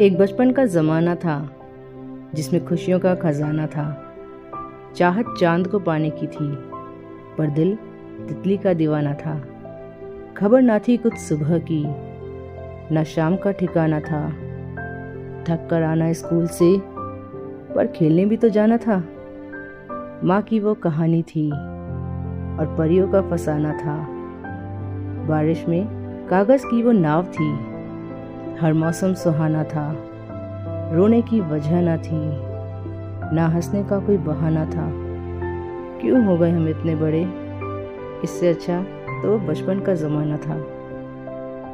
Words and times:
एक 0.00 0.18
बचपन 0.18 0.50
का 0.50 0.64
ज़माना 0.64 1.14
था, 1.14 1.50
जिसमें 2.34 2.66
खुशियों 2.66 3.00
का 3.00 3.14
खजाना 3.14 3.66
था। 3.66 4.14
चाहत 4.96 5.24
चाँद 5.40 5.66
को 5.66 5.78
पाने 5.78 6.10
की 6.10 6.26
थी, 6.26 6.54
पर 7.38 7.50
दिल 7.50 7.78
तितली 8.28 8.56
का 8.56 8.72
दीवाना 8.72 9.14
था। 9.14 9.44
खबर 10.36 10.62
ना 10.62 10.78
थी 10.78 10.96
कुछ 10.96 11.14
सुबह 11.14 11.58
की, 11.58 11.84
ना 12.94 13.04
शाम 13.04 13.36
का 13.36 13.52
ठिकाना 13.52 14.00
था। 14.00 14.30
थक 15.42 15.68
कर 15.70 15.82
आना 15.82 16.12
स्कूल 16.12 16.46
से, 16.46 16.80
पर 17.74 17.86
खेलने 17.86 18.24
भी 18.24 18.36
तो 18.36 18.48
जाना 18.48 18.76
था। 18.76 19.04
माँ 20.24 20.42
की 20.42 20.60
वो 20.60 20.74
कहानी 20.74 21.22
थी, 21.22 21.50
और 22.58 22.74
परियों 22.78 23.08
का 23.08 23.22
फसाना 23.22 23.72
था। 23.72 24.06
बारिश 25.26 25.66
में 25.68 25.86
कागज़ 26.30 26.66
की 26.66 26.82
वो 26.82 26.92
नाव 26.92 27.24
थी 27.24 27.67
हर 28.60 28.72
मौसम 28.72 29.14
सुहाना 29.14 29.64
था। 29.64 29.96
रोने 30.94 31.22
की 31.22 31.40
वजह 31.40 31.80
ना 31.80 31.96
थी, 31.96 32.20
ना 33.34 33.46
हंसने 33.46 33.84
का 33.84 33.98
कोई 33.98 34.16
बहाना 34.16 34.64
था। 34.64 34.90
क्यों 36.00 36.24
हो 36.24 36.36
गए 36.36 36.50
हम 36.50 36.68
इतने 36.68 36.94
बड़े? 36.94 37.22
इससे 38.24 38.48
अच्छा 38.48 38.82
तो 39.08 39.38
बचपन 39.38 39.80
का 39.80 39.94
ज़माना 39.94 40.36
था। 40.36 40.77